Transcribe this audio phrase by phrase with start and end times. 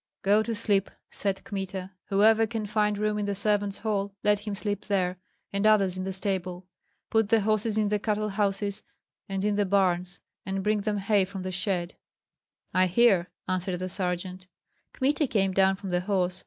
[0.23, 4.55] "Go to sleep," said Kmita; "whoever can find room in the servants' hall, let him
[4.55, 5.19] sleep there,
[5.53, 6.65] and others in the stable.
[7.11, 8.81] Put the horses in the cattle houses
[9.29, 11.97] and in the barns, and bring them hay from the shed."
[12.73, 14.47] "I hear," answered the sergeant.
[14.93, 16.39] Kmita came down from the horse.